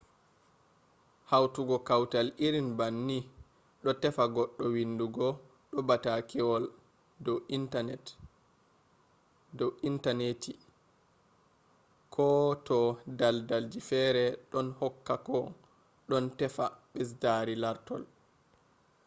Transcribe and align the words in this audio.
hautugo 1.29 1.75
kawtal 1.87 2.27
irin 2.45 2.69
banni 2.79 3.17
do 3.83 3.91
tefa 4.01 4.23
goɗɗo 4.35 4.63
windugo 4.75 5.27
do 5.71 5.77
batakewol 5.89 6.63
do 9.57 9.65
internati; 9.89 10.53
ko 12.13 12.25
to 12.67 12.77
daldalji 13.19 13.79
feere 13.89 14.25
ɗon 14.51 14.67
hokka 14.79 15.15
ko 15.27 15.37
don 16.09 16.25
teefa 16.37 16.65
ɓesdari 16.93 17.55
lartol 17.63 18.03